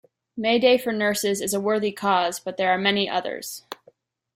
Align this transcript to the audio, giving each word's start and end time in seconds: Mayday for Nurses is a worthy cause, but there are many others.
Mayday 0.35 0.79
for 0.79 0.91
Nurses 0.91 1.41
is 1.41 1.53
a 1.53 1.59
worthy 1.59 1.91
cause, 1.91 2.39
but 2.39 2.57
there 2.57 2.71
are 2.71 2.77
many 2.79 3.07
others. 3.07 3.65